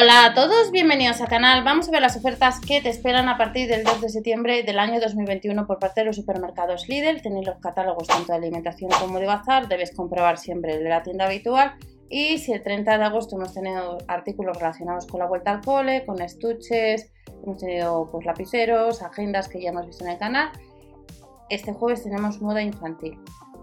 [0.00, 1.64] Hola a todos, bienvenidos al canal.
[1.64, 4.78] Vamos a ver las ofertas que te esperan a partir del 2 de septiembre del
[4.78, 7.20] año 2021 por parte de los supermercados Lidl.
[7.20, 9.66] Tenéis los catálogos tanto de alimentación como de bazar.
[9.66, 11.74] Debes comprobar siempre el de la tienda habitual.
[12.08, 16.06] Y si el 30 de agosto hemos tenido artículos relacionados con la vuelta al cole,
[16.06, 17.10] con estuches,
[17.42, 20.50] hemos tenido pues, lapiceros, agendas que ya hemos visto en el canal.
[21.50, 23.18] Este jueves tenemos moda infantil.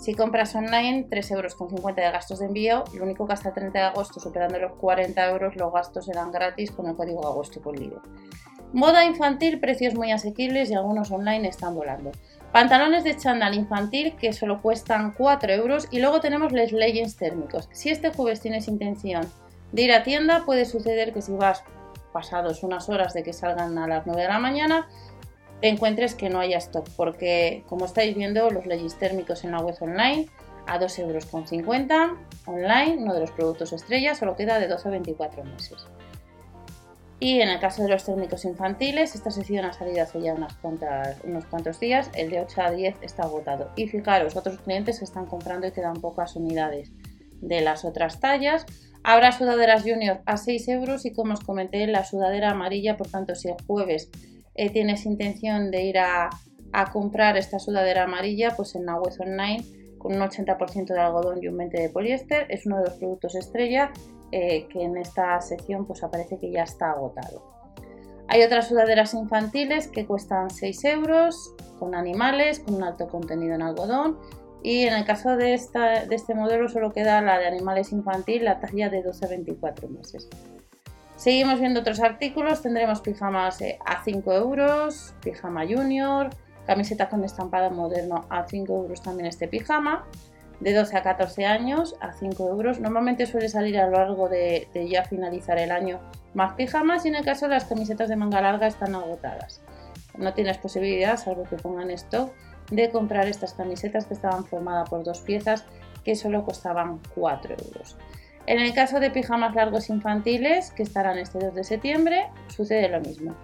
[0.00, 1.56] Si compras online, 3,50 euros
[1.94, 2.84] de gastos de envío.
[2.94, 6.32] Lo único que hasta el 30 de agosto, superando los 40 euros, los gastos serán
[6.32, 7.98] gratis con el código agosto por libre.
[8.72, 12.12] Moda infantil, precios muy asequibles y algunos online están volando.
[12.50, 17.68] Pantalones de chándal infantil que solo cuestan 4 euros y luego tenemos les leggings térmicos.
[17.70, 19.30] Si este jueves tienes intención
[19.72, 21.62] de ir a tienda, puede suceder que si vas
[22.14, 24.88] pasados unas horas de que salgan a las 9 de la mañana,
[25.62, 29.76] encuentres que no haya stock, porque como estáis viendo, los leyes térmicos en la web
[29.80, 30.28] online
[30.66, 31.28] a 2,50 euros
[32.46, 35.86] online, uno de los productos estrella, solo queda de 12 a 24 meses.
[37.22, 40.56] Y en el caso de los térmicos infantiles, esta sección ha salido hace ya unas
[41.22, 43.70] unos cuantos días, el de 8 a 10 está agotado.
[43.76, 46.90] Y fijaros, otros clientes que están comprando y quedan pocas unidades
[47.42, 48.64] de las otras tallas.
[49.02, 53.34] Habrá sudaderas junior a 6 euros y como os comenté, la sudadera amarilla, por tanto,
[53.34, 54.10] si el jueves
[54.60, 56.28] eh, tienes intención de ir a,
[56.92, 59.64] comprar esta sudadera amarilla, pues en la web online
[59.96, 62.46] con un 80% de algodón y un 20% de poliéster.
[62.50, 63.90] Es uno de los productos estrella
[64.32, 67.42] eh, que en esta sección pues aparece que ya está agotado.
[68.28, 73.62] Hay otras sudaderas infantiles que cuestan 6 euros, con animales, con un alto contenido en
[73.62, 74.18] algodón.
[74.62, 78.90] Y en el caso de, este modelo solo queda la de animales infantil, la talla
[78.90, 80.28] de 12 a 24 meses.
[81.20, 86.30] Seguimos viendo otros artículos, tendremos pijamas eh, a 5 euros, pijama junior,
[86.66, 90.06] camiseta con estampado moderno a 5 euros también este pijama,
[90.60, 92.80] de 12 a 14 años a 5 euros.
[92.80, 96.00] Normalmente suele salir a lo largo de, ya finalizar el año
[96.32, 99.60] más pijamas y en el caso de las camisetas de manga larga están agotadas.
[100.16, 102.32] No tienes posibilidad, salvo que pongan esto,
[102.70, 105.66] de comprar estas camisetas que estaban formadas por dos piezas
[106.02, 107.98] que solo costaban 4 euros.
[108.46, 113.00] En el caso de pijamas largos infantiles, que estarán este 2 de septiembre, sucede lo
[113.00, 113.34] mismo.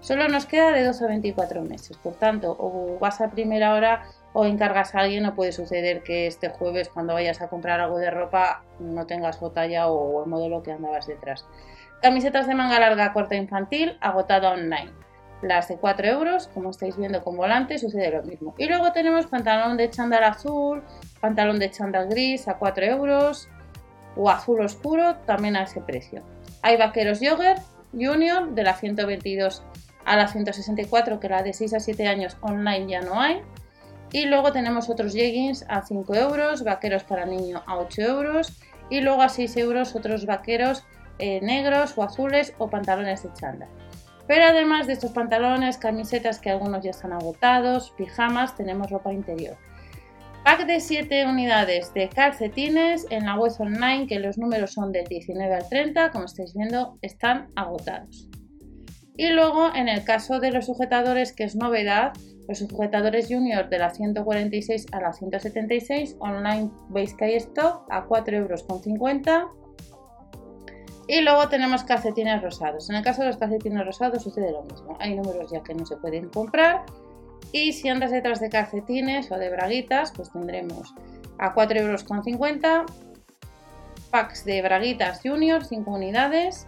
[0.00, 4.04] Solo nos queda de 2 a 24 meses, por tanto, o vas a primera hora
[4.32, 7.98] o encargas a alguien, no puede suceder que este jueves cuando vayas a comprar algo
[7.98, 11.46] de ropa no tengas o talla o el modelo que andabas detrás.
[12.02, 14.92] Camisetas de manga larga corta infantil, agotado online.
[15.42, 18.54] Las de 4 euros, como estáis viendo con volante, sucede lo mismo.
[18.58, 20.82] Y luego tenemos pantalón de chándal azul,
[21.20, 23.48] pantalón de chándal gris a 4 euros,
[24.16, 26.22] o azul oscuro también a ese precio.
[26.62, 27.60] Hay vaqueros yogurt
[27.92, 29.62] junior de la 122
[30.04, 33.42] a la 164 que la de 6 a 7 años online ya no hay.
[34.12, 38.52] Y luego tenemos otros jeggings a 5 euros, vaqueros para niño a 8 euros
[38.88, 40.84] y luego a 6 euros otros vaqueros
[41.18, 43.68] eh, negros o azules o pantalones de chándal.
[44.26, 49.56] Pero además de estos pantalones, camisetas que algunos ya están agotados, pijamas, tenemos ropa interior.
[50.46, 55.04] Pack de 7 unidades de calcetines en la web online, que los números son del
[55.06, 58.28] 19 al 30, como estáis viendo, están agotados.
[59.16, 62.12] Y luego, en el caso de los sujetadores, que es novedad,
[62.46, 68.06] los sujetadores junior de la 146 a la 176, online veis que hay stock a
[68.06, 68.64] 4,50 euros.
[71.08, 72.88] Y luego tenemos calcetines rosados.
[72.88, 74.96] En el caso de los calcetines rosados sucede lo mismo.
[75.00, 76.84] Hay números ya que no se pueden comprar
[77.52, 80.94] y si andas detrás de calcetines o de braguitas, pues tendremos
[81.38, 82.04] a 4,50 euros
[84.10, 86.66] packs de braguitas junior, 5 unidades.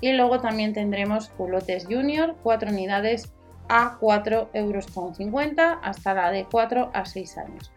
[0.00, 3.32] Y luego también tendremos culotes junior, 4 unidades
[3.68, 4.86] a 4,50 euros
[5.82, 7.72] hasta la de 4 a 6 años.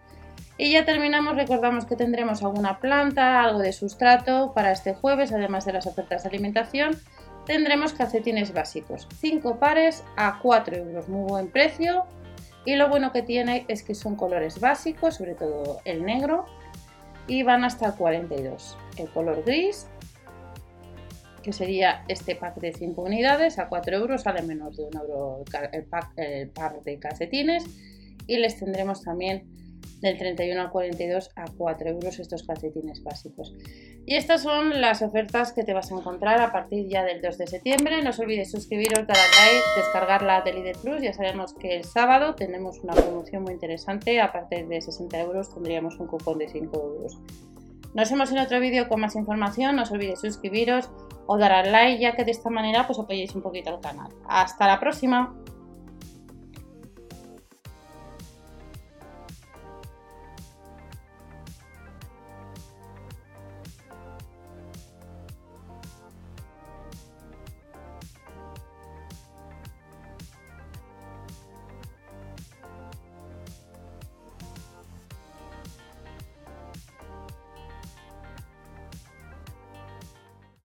[0.57, 5.65] Y ya terminamos, recordamos que tendremos alguna planta, algo de sustrato para este jueves, además
[5.65, 6.97] de las ofertas de alimentación
[7.47, 12.05] tendremos calcetines básicos, 5 pares a 4 euros, muy buen precio.
[12.65, 16.45] Y lo bueno que tiene es que son colores básicos, sobre todo el negro,
[17.25, 18.77] y van hasta 42.
[18.97, 19.87] El color gris,
[21.41, 25.43] que sería este pack de 5 unidades, a 4 euros, sale menos de 1 euro
[25.71, 27.63] el, pack, el par de calcetines.
[28.27, 29.56] Y les tendremos también
[30.01, 33.55] del 31 al 42 a 4 euros estos calcetines básicos.
[34.05, 37.37] Y estas son las ofertas que te vas a encontrar a partir ya del 2
[37.37, 38.01] de septiembre.
[38.03, 41.01] No os olvides suscribiros, dar a like, descargar la de Plus.
[41.01, 44.21] Ya sabemos que el sábado tenemos una promoción muy interesante.
[44.21, 47.17] A partir de 60 euros tendríamos un cupón de 5 euros.
[47.93, 49.75] Nos vemos en otro vídeo con más información.
[49.75, 50.89] No os olvidéis suscribiros
[51.25, 54.09] o dar al like ya que de esta manera pues apoyéis un poquito al canal.
[54.27, 55.35] Hasta la próxima.